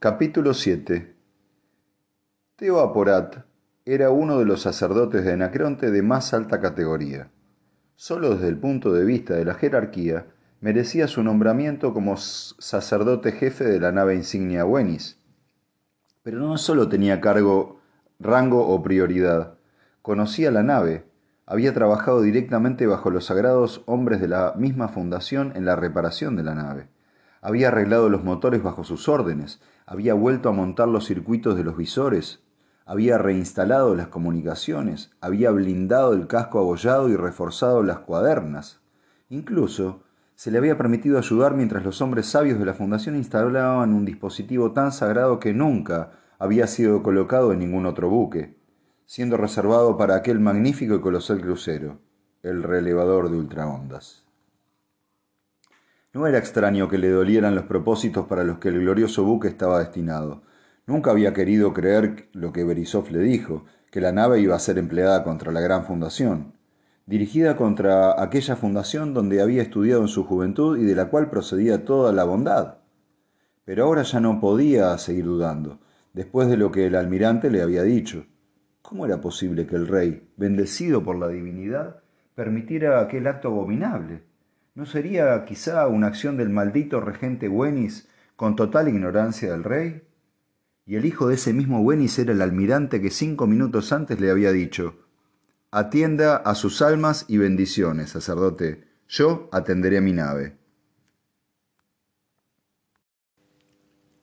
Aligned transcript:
Capítulo 0.00 0.54
7 0.54 1.12
Teo 2.54 2.78
Aporat 2.78 3.38
era 3.84 4.10
uno 4.10 4.38
de 4.38 4.44
los 4.44 4.62
sacerdotes 4.62 5.24
de 5.24 5.32
Anacreonte 5.32 5.90
de 5.90 6.02
más 6.02 6.32
alta 6.32 6.60
categoría. 6.60 7.32
Solo 7.96 8.36
desde 8.36 8.46
el 8.46 8.58
punto 8.58 8.92
de 8.92 9.04
vista 9.04 9.34
de 9.34 9.44
la 9.44 9.54
jerarquía, 9.54 10.26
merecía 10.60 11.08
su 11.08 11.24
nombramiento 11.24 11.92
como 11.94 12.16
sacerdote 12.16 13.32
jefe 13.32 13.64
de 13.64 13.80
la 13.80 13.90
nave 13.90 14.14
insignia 14.14 14.64
Wenis. 14.64 15.18
Pero 16.22 16.38
no 16.38 16.58
solo 16.58 16.88
tenía 16.88 17.20
cargo, 17.20 17.80
rango 18.20 18.68
o 18.68 18.80
prioridad, 18.84 19.58
conocía 20.02 20.52
la 20.52 20.62
nave, 20.62 21.06
había 21.44 21.74
trabajado 21.74 22.22
directamente 22.22 22.86
bajo 22.86 23.10
los 23.10 23.24
sagrados 23.24 23.82
hombres 23.86 24.20
de 24.20 24.28
la 24.28 24.54
misma 24.56 24.86
fundación 24.86 25.50
en 25.56 25.64
la 25.64 25.74
reparación 25.74 26.36
de 26.36 26.44
la 26.44 26.54
nave 26.54 26.88
había 27.40 27.68
arreglado 27.68 28.08
los 28.08 28.24
motores 28.24 28.62
bajo 28.62 28.84
sus 28.84 29.08
órdenes, 29.08 29.60
había 29.90 30.12
vuelto 30.12 30.50
a 30.50 30.52
montar 30.52 30.86
los 30.86 31.06
circuitos 31.06 31.56
de 31.56 31.64
los 31.64 31.74
visores, 31.74 32.44
había 32.84 33.16
reinstalado 33.16 33.94
las 33.94 34.08
comunicaciones, 34.08 35.12
había 35.22 35.50
blindado 35.50 36.12
el 36.12 36.26
casco 36.26 36.58
abollado 36.58 37.08
y 37.08 37.16
reforzado 37.16 37.82
las 37.82 38.00
cuadernas. 38.00 38.82
Incluso 39.30 40.02
se 40.34 40.50
le 40.50 40.58
había 40.58 40.76
permitido 40.76 41.16
ayudar 41.16 41.54
mientras 41.54 41.84
los 41.86 42.02
hombres 42.02 42.26
sabios 42.26 42.58
de 42.58 42.66
la 42.66 42.74
fundación 42.74 43.16
instalaban 43.16 43.94
un 43.94 44.04
dispositivo 44.04 44.72
tan 44.72 44.92
sagrado 44.92 45.40
que 45.40 45.54
nunca 45.54 46.12
había 46.38 46.66
sido 46.66 47.02
colocado 47.02 47.52
en 47.54 47.60
ningún 47.60 47.86
otro 47.86 48.10
buque, 48.10 48.58
siendo 49.06 49.38
reservado 49.38 49.96
para 49.96 50.16
aquel 50.16 50.38
magnífico 50.38 50.96
y 50.96 51.00
colosal 51.00 51.40
crucero, 51.40 51.98
el 52.42 52.62
relevador 52.62 53.30
de 53.30 53.38
ultraondas. 53.38 54.27
No 56.14 56.26
era 56.26 56.38
extraño 56.38 56.88
que 56.88 56.96
le 56.96 57.10
dolieran 57.10 57.54
los 57.54 57.64
propósitos 57.64 58.26
para 58.26 58.42
los 58.42 58.58
que 58.58 58.68
el 58.68 58.80
glorioso 58.80 59.24
buque 59.24 59.48
estaba 59.48 59.78
destinado. 59.78 60.42
Nunca 60.86 61.10
había 61.10 61.34
querido 61.34 61.74
creer 61.74 62.30
lo 62.32 62.50
que 62.50 62.64
Berisov 62.64 63.10
le 63.10 63.18
dijo, 63.18 63.66
que 63.90 64.00
la 64.00 64.10
nave 64.10 64.40
iba 64.40 64.56
a 64.56 64.58
ser 64.58 64.78
empleada 64.78 65.22
contra 65.22 65.52
la 65.52 65.60
gran 65.60 65.84
fundación, 65.84 66.54
dirigida 67.04 67.56
contra 67.56 68.22
aquella 68.22 68.56
fundación 68.56 69.12
donde 69.12 69.42
había 69.42 69.60
estudiado 69.60 70.00
en 70.02 70.08
su 70.08 70.24
juventud 70.24 70.78
y 70.78 70.84
de 70.84 70.94
la 70.94 71.10
cual 71.10 71.28
procedía 71.28 71.84
toda 71.84 72.12
la 72.12 72.24
bondad. 72.24 72.78
Pero 73.66 73.84
ahora 73.84 74.02
ya 74.02 74.18
no 74.20 74.40
podía 74.40 74.96
seguir 74.96 75.26
dudando, 75.26 75.78
después 76.14 76.48
de 76.48 76.56
lo 76.56 76.70
que 76.70 76.86
el 76.86 76.94
almirante 76.94 77.50
le 77.50 77.60
había 77.60 77.82
dicho. 77.82 78.26
¿Cómo 78.80 79.04
era 79.04 79.20
posible 79.20 79.66
que 79.66 79.76
el 79.76 79.86
rey, 79.86 80.26
bendecido 80.38 81.02
por 81.02 81.18
la 81.18 81.28
divinidad, 81.28 82.00
permitiera 82.34 83.00
aquel 83.00 83.26
acto 83.26 83.48
abominable? 83.48 84.27
¿No 84.78 84.86
sería 84.86 85.44
quizá 85.44 85.88
una 85.88 86.06
acción 86.06 86.36
del 86.36 86.50
maldito 86.50 87.00
regente 87.00 87.48
Wenis 87.48 88.06
con 88.36 88.54
total 88.54 88.86
ignorancia 88.86 89.50
del 89.50 89.64
rey? 89.64 90.02
Y 90.86 90.94
el 90.94 91.04
hijo 91.04 91.26
de 91.26 91.34
ese 91.34 91.52
mismo 91.52 91.80
Wenis 91.80 92.16
era 92.20 92.30
el 92.30 92.40
almirante 92.40 93.02
que 93.02 93.10
cinco 93.10 93.48
minutos 93.48 93.90
antes 93.92 94.20
le 94.20 94.30
había 94.30 94.52
dicho, 94.52 95.04
Atienda 95.72 96.36
a 96.36 96.54
sus 96.54 96.80
almas 96.80 97.24
y 97.26 97.38
bendiciones, 97.38 98.10
sacerdote, 98.10 98.84
yo 99.08 99.48
atenderé 99.50 99.98
a 99.98 100.00
mi 100.00 100.12
nave. 100.12 100.56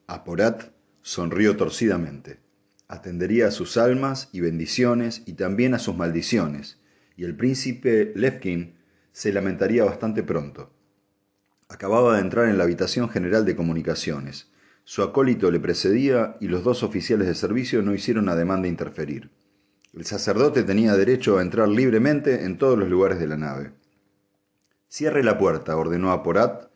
Aporat 0.08 0.72
sonrió 1.02 1.58
torcidamente. 1.58 2.40
Atendería 2.88 3.47
a 3.47 3.52
sus 3.52 3.75
almas 3.75 4.30
y 4.31 4.40
bendiciones 4.40 5.22
y 5.25 5.34
también 5.34 5.73
a 5.73 5.80
sus 5.80 5.97
maldiciones, 5.97 6.80
y 7.17 7.25
el 7.25 7.36
príncipe 7.36 8.14
Levkin 8.16 8.75
se 9.16 9.31
lamentaría 9.31 9.85
bastante 9.85 10.23
pronto. 10.23 10.73
Acababa 11.69 12.16
de 12.16 12.19
entrar 12.19 12.49
en 12.49 12.58
la 12.58 12.66
habitación 12.66 13.08
general 13.08 13.45
de 13.45 13.55
comunicaciones. 13.55 14.52
Su 14.83 15.03
acólito 15.03 15.52
le 15.52 15.61
precedía 15.61 16.35
y 16.41 16.49
los 16.49 16.66
dos 16.66 16.83
oficiales 16.83 17.25
de 17.25 17.33
servicio 17.33 17.81
no 17.81 17.94
hicieron 17.94 18.27
ademán 18.27 18.61
de 18.61 18.67
interferir. 18.67 19.31
El 19.94 20.03
sacerdote 20.03 20.63
tenía 20.63 20.97
derecho 20.97 21.38
a 21.38 21.41
entrar 21.41 21.69
libremente 21.69 22.44
en 22.44 22.57
todos 22.57 22.78
los 22.78 22.90
lugares 22.90 23.17
de 23.17 23.28
la 23.28 23.38
nave. 23.38 23.72
Cierre 24.90 25.23
la 25.23 25.38
puerta, 25.38 25.78
ordenó 25.78 26.11
a 26.11 26.22
Porat 26.22 26.69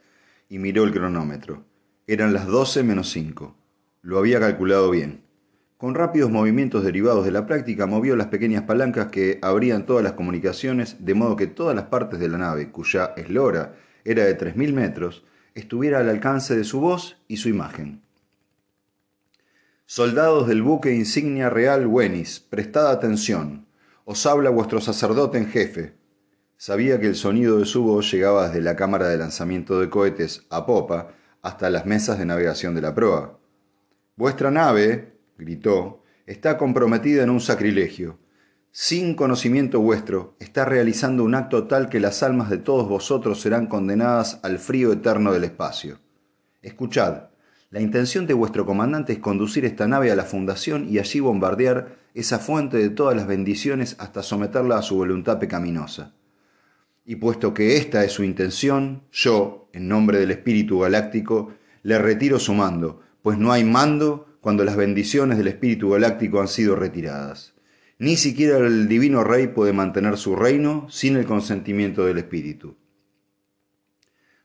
y 0.47 0.59
miró 0.59 0.85
el 0.85 0.93
cronómetro. 0.93 1.65
Eran 2.07 2.31
las 2.31 2.47
doce 2.47 2.83
menos 2.83 3.09
cinco. 3.09 3.57
Lo 4.01 4.17
había 4.17 4.39
calculado 4.39 4.89
bien. 4.91 5.25
Con 5.79 5.95
rápidos 5.95 6.29
movimientos 6.29 6.83
derivados 6.83 7.23
de 7.23 7.31
la 7.31 7.45
práctica, 7.45 7.85
movió 7.85 8.17
las 8.17 8.27
pequeñas 8.27 8.63
palancas 8.63 9.07
que 9.07 9.39
abrían 9.41 9.85
todas 9.85 10.03
las 10.03 10.11
comunicaciones, 10.11 10.97
de 10.99 11.13
modo 11.13 11.37
que 11.37 11.47
todas 11.47 11.73
las 11.73 11.85
partes 11.85 12.19
de 12.19 12.27
la 12.27 12.37
nave, 12.37 12.69
cuya 12.69 13.13
eslora 13.15 13.77
era 14.03 14.25
de 14.25 14.37
3.000 14.37 14.73
metros, 14.73 15.23
estuviera 15.55 15.99
al 15.99 16.09
alcance 16.09 16.57
de 16.57 16.65
su 16.65 16.81
voz 16.81 17.15
y 17.29 17.37
su 17.37 17.47
imagen. 17.47 18.01
Soldados 19.85 20.49
del 20.49 20.63
buque 20.63 20.93
insignia 20.93 21.49
real 21.49 21.87
Wenis, 21.87 22.41
prestad 22.41 22.91
atención. 22.91 23.65
Os 24.03 24.25
habla 24.25 24.49
vuestro 24.49 24.81
sacerdote 24.81 25.37
en 25.37 25.47
jefe. 25.47 25.93
Sabía 26.57 26.99
que 26.99 27.07
el 27.07 27.15
sonido 27.15 27.57
de 27.57 27.65
su 27.65 27.83
voz 27.83 28.11
llegaba 28.11 28.49
desde 28.49 28.59
la 28.59 28.75
cámara 28.75 29.07
de 29.07 29.17
lanzamiento 29.17 29.79
de 29.79 29.89
cohetes 29.89 30.45
a 30.49 30.65
popa 30.65 31.13
hasta 31.41 31.69
las 31.69 31.85
mesas 31.85 32.19
de 32.19 32.25
navegación 32.25 32.75
de 32.75 32.81
la 32.81 32.93
proa. 32.93 33.39
Vuestra 34.17 34.51
nave, 34.51 35.18
gritó, 35.39 36.03
está 36.27 36.57
comprometida 36.57 37.23
en 37.23 37.29
un 37.29 37.39
sacrilegio. 37.39 38.19
Sin 38.71 39.15
conocimiento 39.15 39.79
vuestro, 39.79 40.35
está 40.39 40.65
realizando 40.65 41.23
un 41.23 41.33
acto 41.33 41.65
tal 41.65 41.89
que 41.89 41.99
las 41.99 42.21
almas 42.21 42.49
de 42.49 42.59
todos 42.59 42.87
vosotros 42.87 43.41
serán 43.41 43.65
condenadas 43.65 44.39
al 44.43 44.59
frío 44.59 44.93
eterno 44.93 45.33
del 45.33 45.45
espacio. 45.45 45.99
Escuchad, 46.61 47.29
la 47.71 47.81
intención 47.81 48.27
de 48.27 48.33
vuestro 48.33 48.65
comandante 48.65 49.13
es 49.13 49.19
conducir 49.19 49.65
esta 49.65 49.87
nave 49.87 50.11
a 50.11 50.15
la 50.15 50.23
fundación 50.23 50.87
y 50.89 50.99
allí 50.99 51.19
bombardear 51.19 51.97
esa 52.13 52.37
fuente 52.37 52.77
de 52.77 52.89
todas 52.89 53.15
las 53.15 53.27
bendiciones 53.27 53.95
hasta 53.99 54.21
someterla 54.21 54.77
a 54.77 54.81
su 54.81 54.97
voluntad 54.97 55.39
pecaminosa. 55.39 56.13
Y 57.05 57.15
puesto 57.15 57.53
que 57.53 57.77
esta 57.77 58.03
es 58.03 58.11
su 58.11 58.23
intención, 58.23 59.03
yo, 59.11 59.69
en 59.73 59.87
nombre 59.87 60.19
del 60.19 60.31
Espíritu 60.31 60.79
Galáctico, 60.79 61.53
le 61.81 61.97
retiro 61.97 62.39
su 62.39 62.53
mando, 62.53 63.01
pues 63.21 63.37
no 63.37 63.51
hay 63.51 63.63
mando 63.63 64.28
cuando 64.41 64.63
las 64.63 64.75
bendiciones 64.75 65.37
del 65.37 65.47
Espíritu 65.47 65.89
Galáctico 65.89 66.39
han 66.39 66.47
sido 66.47 66.75
retiradas. 66.75 67.53
Ni 67.97 68.15
siquiera 68.15 68.57
el 68.57 68.87
Divino 68.87 69.23
Rey 69.23 69.47
puede 69.47 69.73
mantener 69.73 70.17
su 70.17 70.35
reino 70.35 70.87
sin 70.89 71.17
el 71.17 71.25
consentimiento 71.25 72.05
del 72.05 72.17
Espíritu. 72.17 72.77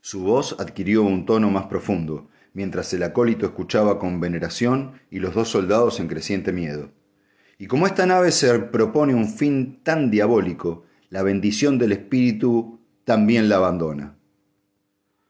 Su 0.00 0.22
voz 0.22 0.56
adquirió 0.58 1.02
un 1.02 1.24
tono 1.24 1.50
más 1.50 1.66
profundo, 1.66 2.28
mientras 2.52 2.92
el 2.92 3.02
acólito 3.04 3.46
escuchaba 3.46 3.98
con 3.98 4.20
veneración 4.20 5.00
y 5.10 5.20
los 5.20 5.34
dos 5.34 5.48
soldados 5.48 6.00
en 6.00 6.08
creciente 6.08 6.52
miedo. 6.52 6.90
Y 7.58 7.68
como 7.68 7.86
esta 7.86 8.04
nave 8.04 8.32
se 8.32 8.58
propone 8.58 9.14
un 9.14 9.28
fin 9.28 9.80
tan 9.82 10.10
diabólico, 10.10 10.84
la 11.08 11.22
bendición 11.22 11.78
del 11.78 11.92
Espíritu 11.92 12.80
también 13.04 13.48
la 13.48 13.56
abandona. 13.56 14.16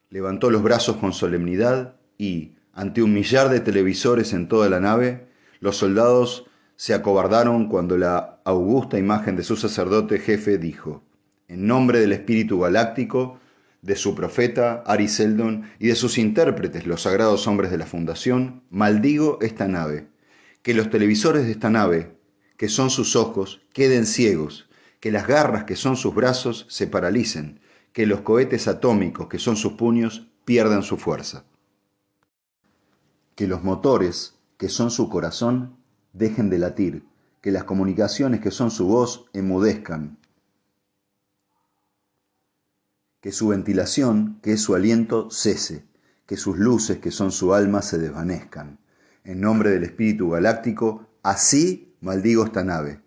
Levantó 0.08 0.50
los 0.50 0.62
brazos 0.62 0.96
con 0.96 1.12
solemnidad 1.12 1.96
y, 2.16 2.54
ante 2.74 3.02
un 3.02 3.14
millar 3.14 3.50
de 3.50 3.60
televisores 3.60 4.32
en 4.32 4.48
toda 4.48 4.68
la 4.68 4.80
nave, 4.80 5.28
los 5.60 5.76
soldados 5.76 6.46
se 6.76 6.92
acobardaron 6.92 7.68
cuando 7.68 7.96
la 7.96 8.40
augusta 8.44 8.98
imagen 8.98 9.36
de 9.36 9.44
su 9.44 9.56
sacerdote 9.56 10.18
jefe 10.18 10.58
dijo, 10.58 11.04
en 11.46 11.66
nombre 11.66 12.00
del 12.00 12.12
Espíritu 12.12 12.58
Galáctico, 12.58 13.38
de 13.80 13.94
su 13.96 14.14
profeta, 14.14 14.82
Ariseldon, 14.86 15.70
y 15.78 15.88
de 15.88 15.94
sus 15.94 16.18
intérpretes, 16.18 16.86
los 16.86 17.02
sagrados 17.02 17.46
hombres 17.46 17.70
de 17.70 17.78
la 17.78 17.86
Fundación, 17.86 18.62
maldigo 18.70 19.38
esta 19.40 19.68
nave, 19.68 20.08
que 20.62 20.74
los 20.74 20.90
televisores 20.90 21.44
de 21.44 21.52
esta 21.52 21.70
nave, 21.70 22.16
que 22.56 22.68
son 22.68 22.90
sus 22.90 23.14
ojos, 23.14 23.60
queden 23.72 24.06
ciegos, 24.06 24.68
que 24.98 25.12
las 25.12 25.28
garras 25.28 25.64
que 25.64 25.76
son 25.76 25.96
sus 25.96 26.14
brazos 26.14 26.66
se 26.68 26.86
paralicen, 26.86 27.60
que 27.92 28.06
los 28.06 28.22
cohetes 28.22 28.66
atómicos 28.66 29.28
que 29.28 29.38
son 29.38 29.56
sus 29.56 29.74
puños 29.74 30.26
pierdan 30.44 30.82
su 30.82 30.96
fuerza 30.96 31.44
que 33.34 33.46
los 33.46 33.62
motores, 33.62 34.38
que 34.56 34.68
son 34.68 34.90
su 34.90 35.08
corazón, 35.08 35.76
dejen 36.12 36.50
de 36.50 36.58
latir, 36.58 37.04
que 37.40 37.50
las 37.50 37.64
comunicaciones, 37.64 38.40
que 38.40 38.50
son 38.50 38.70
su 38.70 38.86
voz, 38.86 39.26
emudezcan, 39.32 40.18
que 43.20 43.32
su 43.32 43.48
ventilación, 43.48 44.38
que 44.42 44.52
es 44.52 44.60
su 44.60 44.74
aliento, 44.74 45.30
cese, 45.30 45.86
que 46.26 46.36
sus 46.36 46.58
luces, 46.58 46.98
que 46.98 47.10
son 47.10 47.32
su 47.32 47.54
alma, 47.54 47.82
se 47.82 47.98
desvanezcan. 47.98 48.78
En 49.24 49.40
nombre 49.40 49.70
del 49.70 49.84
Espíritu 49.84 50.30
Galáctico, 50.30 51.06
así 51.22 51.96
maldigo 52.02 52.44
esta 52.44 52.64
nave. 52.64 53.00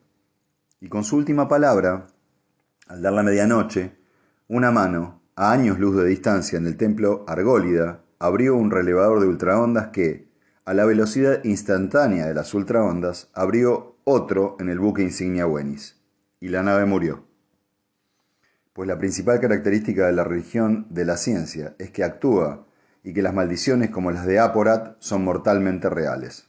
Y 0.80 0.90
con 0.90 1.04
su 1.04 1.18
última 1.18 1.48
palabra, 1.48 2.08
al 2.88 3.02
dar 3.02 3.14
la 3.14 3.22
medianoche, 3.24 3.96
una 4.48 4.72
mano, 4.72 5.22
a 5.36 5.52
años 5.52 5.78
luz 5.78 5.96
de 5.96 6.06
distancia 6.06 6.58
en 6.58 6.66
el 6.66 6.78
templo 6.78 7.24
Argólida, 7.28 8.04
abrió 8.20 8.56
un 8.56 8.72
relevador 8.72 9.20
de 9.20 9.28
ultraondas 9.28 9.90
que, 9.90 10.28
a 10.66 10.74
la 10.74 10.86
velocidad 10.86 11.44
instantánea 11.44 12.26
de 12.28 12.34
las 12.34 12.54
ultraondas, 12.54 13.30
abrió 13.34 13.98
otro 14.04 14.58
en 14.60 14.70
el 14.70 14.80
buque 14.80 15.02
insignia 15.02 15.48
Wenis, 15.48 16.02
y 16.40 16.50
la 16.50 16.64
nave 16.64 16.86
murió. 16.86 17.26
Pues 18.74 18.88
la 18.88 18.98
principal 18.98 19.40
característica 19.40 20.06
de 20.06 20.14
la 20.14 20.24
religión 20.24 20.88
de 20.90 21.06
la 21.06 21.18
ciencia 21.18 21.76
es 21.80 21.92
que 21.92 22.04
actúa 22.04 22.68
y 23.04 23.14
que 23.14 23.22
las 23.22 23.34
maldiciones 23.34 23.90
como 23.90 24.12
las 24.12 24.26
de 24.26 24.40
Aporat 24.40 24.98
son 25.00 25.24
mortalmente 25.24 25.90
reales. 25.90 26.48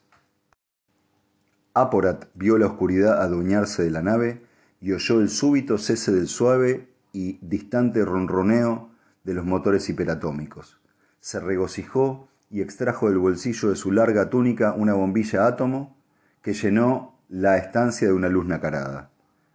Aporat 1.74 2.26
vio 2.34 2.58
la 2.58 2.66
oscuridad 2.66 3.22
adueñarse 3.22 3.84
de 3.84 3.90
la 3.90 4.02
nave 4.02 4.42
y 4.80 4.92
oyó 4.92 5.20
el 5.20 5.28
súbito 5.28 5.78
cese 5.78 6.12
del 6.12 6.28
suave 6.28 6.88
y 7.12 7.38
distante 7.40 8.04
ronroneo 8.04 8.90
de 9.24 9.34
los 9.34 9.44
motores 9.44 9.88
hiperatómicos. 9.88 10.80
Se 11.20 11.40
regocijó 11.40 12.28
y 12.50 12.62
extrajo 12.62 13.08
del 13.08 13.18
bolsillo 13.18 13.70
de 13.70 13.76
su 13.76 13.92
larga 13.92 14.30
túnica 14.30 14.72
una 14.72 14.94
bombilla 14.94 15.46
átomo 15.46 15.96
que 16.42 16.54
llenó 16.54 17.20
la 17.28 17.58
estancia 17.58 18.08
de 18.08 18.14
una 18.14 18.28
luz 18.28 18.46
nacarada. 18.46 19.10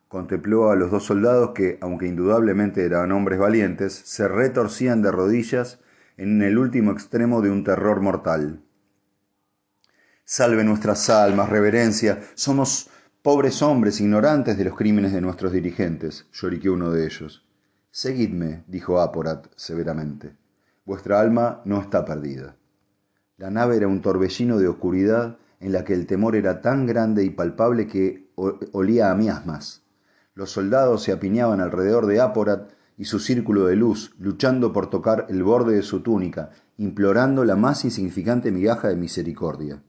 Contempló 0.08 0.70
a 0.70 0.76
los 0.76 0.92
dos 0.92 1.06
soldados 1.06 1.52
que, 1.56 1.80
aunque 1.82 2.08
indudablemente 2.08 2.86
eran 2.86 3.12
hombres 3.12 3.40
valientes, 3.40 3.94
se 3.94 4.28
retorcían 4.28 5.02
de 5.02 5.12
rodillas 5.12 5.80
en 6.18 6.42
el 6.44 6.60
último 6.60 6.92
extremo 6.92 7.42
de 7.42 7.50
un 7.50 7.64
terror 7.64 8.00
mortal. 8.02 8.62
Salve 10.24 10.64
nuestras 10.64 11.10
almas, 11.10 11.50
reverencia. 11.50 12.22
Somos 12.36 12.90
pobres 13.24 13.62
hombres 13.62 14.00
ignorantes 14.02 14.58
de 14.58 14.66
los 14.66 14.78
crímenes 14.78 15.14
de 15.14 15.22
nuestros 15.22 15.52
dirigentes, 15.52 16.28
lloriqueó 16.32 16.74
uno 16.74 16.92
de 16.92 17.06
ellos. 17.06 17.48
Seguidme, 17.90 18.64
dijo 18.68 19.02
Aporat 19.02 19.48
severamente. 19.56 20.43
Vuestra 20.86 21.20
alma 21.20 21.62
no 21.66 21.80
está 21.80 22.06
perdida. 22.06 22.56
La 23.38 23.50
nave 23.50 23.78
era 23.78 23.88
un 23.88 24.02
torbellino 24.02 24.58
de 24.58 24.68
oscuridad 24.68 25.38
en 25.60 25.72
la 25.72 25.84
que 25.84 25.94
el 25.94 26.08
temor 26.08 26.36
era 26.36 26.62
tan 26.62 26.86
grande 26.86 27.24
y 27.24 27.30
palpable 27.30 27.88
que 27.88 28.32
olía 28.36 29.12
a 29.12 29.16
miasmas. 29.16 29.84
Los 30.34 30.52
soldados 30.52 31.04
se 31.04 31.12
apiñaban 31.12 31.62
alrededor 31.62 32.06
de 32.06 32.20
Aporat 32.20 32.72
y 32.98 33.06
su 33.06 33.20
círculo 33.20 33.66
de 33.66 33.76
luz, 33.76 34.14
luchando 34.20 34.74
por 34.74 34.90
tocar 34.90 35.28
el 35.30 35.44
borde 35.44 35.76
de 35.76 35.84
su 35.84 36.02
túnica, 36.02 36.52
implorando 36.78 37.46
la 37.46 37.56
más 37.56 37.86
insignificante 37.86 38.52
migaja 38.52 38.90
de 38.90 38.96
misericordia 38.96 39.82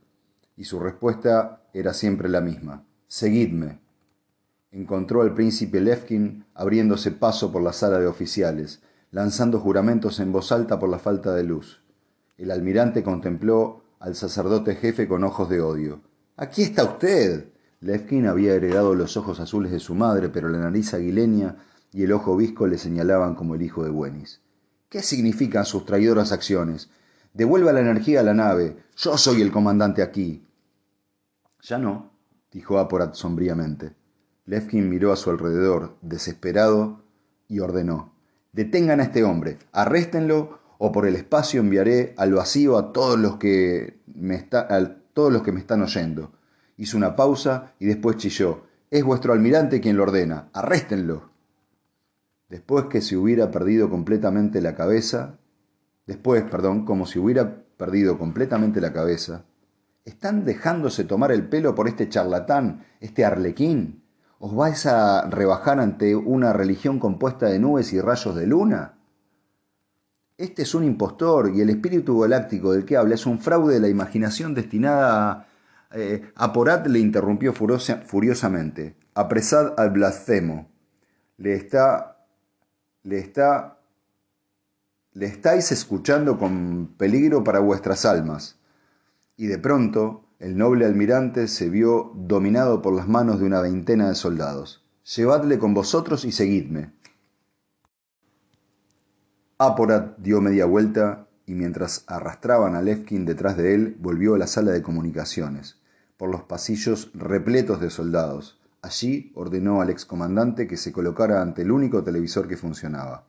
y 0.57 0.65
su 0.65 0.79
respuesta 0.79 1.63
era 1.73 1.93
siempre 1.95 2.29
la 2.29 2.41
misma. 2.41 2.85
Seguidme. 3.07 3.81
Encontró 4.71 5.23
al 5.23 5.35
príncipe 5.35 5.81
Lefkin 5.81 6.47
abriéndose 6.55 7.13
paso 7.13 7.53
por 7.53 7.63
la 7.63 7.73
sala 7.73 7.99
de 7.99 8.07
oficiales, 8.07 8.83
lanzando 9.15 9.61
juramentos 9.61 10.19
en 10.19 10.33
voz 10.33 10.51
alta 10.51 10.81
por 10.81 10.89
la 10.89 10.99
falta 10.99 11.33
de 11.37 11.45
luz. 11.45 11.81
El 12.37 12.51
almirante 12.51 13.05
contempló 13.05 13.85
al 14.01 14.17
sacerdote 14.17 14.75
jefe 14.75 15.07
con 15.07 15.23
ojos 15.23 15.49
de 15.49 15.61
odio. 15.61 16.01
Aquí 16.37 16.63
está 16.63 16.83
usted. 16.83 17.53
Lefkin 17.79 18.27
había 18.27 18.55
heredado 18.55 18.97
los 18.97 19.17
ojos 19.17 19.39
azules 19.39 19.71
de 19.71 19.79
su 19.79 19.95
madre, 19.95 20.31
pero 20.31 20.49
la 20.49 20.59
nariz 20.59 20.95
aguileña 20.95 21.59
y 21.93 22.03
el 22.03 22.11
ojo 22.11 22.37
visco 22.37 22.67
le 22.67 22.77
señalaban 22.77 23.37
como 23.37 23.55
el 23.55 23.63
hijo 23.63 23.85
de 23.85 23.91
Buenis. 23.91 24.41
¿Qué 24.89 25.01
significan 25.01 25.65
sus 25.65 25.87
traidoras 25.87 26.33
acciones? 26.33 26.91
Devuelva 27.33 27.73
la 27.73 27.83
energía 27.83 28.19
a 28.19 28.25
la 28.25 28.35
nave. 28.35 28.79
Yo 28.97 29.17
soy 29.17 29.43
el 29.43 29.53
comandante 29.53 30.03
aquí. 30.03 30.45
Ya 31.63 31.79
no, 31.79 32.11
dijo 32.51 32.81
Aporat 32.81 33.15
sombríamente. 33.15 33.95
Levkin 34.45 34.91
miró 34.91 35.13
a 35.13 35.17
su 35.17 35.31
alrededor, 35.31 35.99
desesperado, 36.03 37.05
y 37.47 37.61
ordenó. 37.61 38.14
Detengan 38.55 39.01
a 39.01 39.03
este 39.03 39.23
hombre, 39.23 39.59
arréstenlo 39.73 40.61
o 40.79 40.91
por 40.91 41.07
el 41.07 41.17
espacio 41.17 41.61
enviaré 41.61 42.15
al 42.17 42.33
vacío 42.33 42.79
a 42.79 42.93
todos 42.93 43.19
los 43.19 43.37
que 43.37 44.01
me, 44.07 44.49
a 44.51 44.97
todos 45.13 45.31
los 45.31 45.43
que 45.43 45.53
me 45.53 45.61
están 45.61 45.83
oyendo. 45.83 46.33
Hizo 46.79 46.97
una 46.97 47.17
pausa 47.17 47.75
y 47.79 47.85
después 47.85 48.17
chilló. 48.17 48.63
Es 48.91 49.05
vuestro 49.05 49.35
almirante 49.35 49.83
quien 49.83 49.99
lo 49.99 50.05
ordena. 50.05 50.49
Arréstenlo. 50.55 51.31
Después 52.49 52.87
que 52.87 53.03
se 53.03 53.19
hubiera 53.19 53.51
perdido 53.51 53.91
completamente 53.91 54.63
la 54.63 54.75
cabeza, 54.75 55.39
Después, 56.07 56.45
perdón, 56.45 56.85
como 56.85 57.07
si 57.07 57.19
hubiera 57.19 57.65
perdido 57.77 58.19
completamente 58.19 58.81
la 58.81 58.93
cabeza. 58.93 59.45
¿Están 60.05 60.45
dejándose 60.45 61.05
tomar 61.05 61.33
el 61.33 61.49
pelo 61.49 61.75
por 61.75 61.89
este 61.89 62.09
charlatán, 62.09 62.85
este 63.01 63.25
arlequín? 63.25 64.04
¿Os 64.39 64.55
vais 64.55 64.87
a 64.87 65.29
rebajar 65.29 65.81
ante 65.81 66.15
una 66.17 66.53
religión 66.53 66.99
compuesta 66.99 67.47
de 67.47 67.59
nubes 67.59 67.93
y 67.93 68.01
rayos 68.01 68.35
de 68.35 68.47
luna? 68.47 68.99
Este 70.37 70.63
es 70.63 70.75
un 70.75 70.85
impostor 70.85 71.53
y 71.55 71.61
el 71.61 71.71
espíritu 71.71 72.21
galáctico 72.21 72.73
del 72.73 72.85
que 72.85 72.97
habla 72.97 73.15
es 73.15 73.25
un 73.27 73.39
fraude 73.41 73.75
de 73.75 73.81
la 73.81 73.89
imaginación 73.89 74.55
destinada 74.55 75.31
a... 75.31 75.47
Eh, 75.97 76.33
Aporat 76.35 76.87
le 76.89 76.99
interrumpió 76.99 77.53
furiosamente. 77.53 78.97
Apresad 79.15 79.75
al 79.79 79.91
blasfemo. 79.91 80.69
Le 81.37 81.55
está... 81.55 82.27
le 83.05 83.19
está 83.19 83.75
le 85.15 85.27
estáis 85.27 85.71
escuchando 85.71 86.39
con 86.39 86.95
peligro 86.99 87.45
para 87.45 87.61
vuestras 87.61 88.05
almas. 88.05 88.59
Y 89.37 89.47
de 89.47 89.59
pronto 89.59 90.25
el 90.45 90.59
noble 90.59 90.85
almirante 90.85 91.49
se 91.49 91.71
vio 91.71 92.13
dominado 92.15 92.83
por 92.83 92.93
las 92.93 93.09
manos 93.09 93.41
de 93.41 93.47
una 93.47 93.63
veintena 93.63 94.11
de 94.11 94.15
soldados. 94.15 94.85
Llevadle 95.17 95.59
con 95.59 95.73
vosotros 95.73 96.27
y 96.27 96.33
seguidme. 96.33 96.93
Aporat 99.57 100.19
dio 100.19 100.43
media 100.43 100.67
vuelta 100.67 101.29
y 101.47 101.55
mientras 101.55 102.05
arrastraban 102.09 102.75
a 102.75 102.83
Levkin 102.83 103.25
detrás 103.25 103.57
de 103.57 103.75
él, 103.75 103.97
volvió 103.99 104.35
a 104.35 104.39
la 104.39 104.47
sala 104.47 104.73
de 104.73 104.83
comunicaciones, 104.83 105.79
por 106.19 106.29
los 106.29 106.43
pasillos 106.43 107.11
repletos 107.15 107.81
de 107.81 107.89
soldados. 107.89 108.61
Allí 108.83 109.33
ordenó 109.35 109.81
al 109.81 109.89
excomandante 109.89 110.67
que 110.67 110.77
se 110.77 110.93
colocara 110.93 111.41
ante 111.41 111.63
el 111.63 111.71
único 111.71 112.05
televisor 112.05 112.49
que 112.49 112.59
funcionaba 112.59 113.25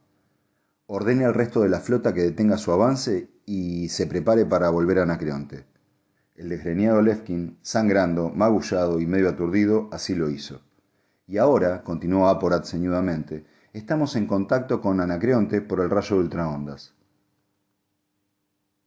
ordene 0.87 1.25
al 1.25 1.33
resto 1.33 1.61
de 1.61 1.69
la 1.69 1.79
flota 1.79 2.13
que 2.13 2.21
detenga 2.21 2.57
su 2.57 2.71
avance 2.71 3.29
y 3.45 3.89
se 3.89 4.05
prepare 4.05 4.45
para 4.45 4.69
volver 4.69 4.99
a 4.99 5.03
Anacreonte. 5.03 5.65
El 6.35 6.49
desgreñado 6.49 7.01
Lefkin, 7.01 7.57
sangrando, 7.61 8.29
magullado 8.29 8.99
y 8.99 9.07
medio 9.07 9.29
aturdido, 9.29 9.87
así 9.93 10.15
lo 10.15 10.29
hizo. 10.29 10.61
Y 11.27 11.37
ahora, 11.37 11.81
continuó 11.83 12.27
Aporat 12.27 12.65
ceñudamente, 12.65 13.45
estamos 13.71 14.17
en 14.17 14.27
contacto 14.27 14.81
con 14.81 14.99
Anacreonte 14.99 15.61
por 15.61 15.79
el 15.79 15.89
rayo 15.89 16.17
de 16.17 16.23
ultraondas. 16.23 16.93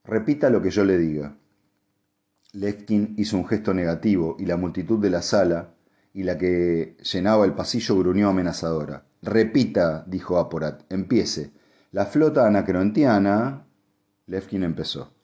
Repita 0.05 0.51
lo 0.51 0.61
que 0.61 0.71
yo 0.71 0.85
le 0.85 0.99
diga. 0.99 1.37
Lefkin 2.53 3.15
hizo 3.17 3.37
un 3.39 3.47
gesto 3.47 3.73
negativo 3.73 4.37
y 4.39 4.45
la 4.45 4.57
multitud 4.57 4.99
de 4.99 5.11
la 5.11 5.23
sala 5.23 5.75
y 6.13 6.25
la 6.25 6.37
que 6.37 6.97
llenaba 7.03 7.45
el 7.47 7.55
pasillo 7.55 7.99
gruñó 7.99 8.29
amenazadora. 8.29 9.05
Repita, 9.23 10.05
dijo 10.07 10.39
Aporat, 10.39 10.83
empiece. 10.91 11.53
La 11.93 12.05
flota 12.07 12.47
anacrontiana, 12.47 13.67
Levkin 14.27 14.63
empezó. 14.63 15.18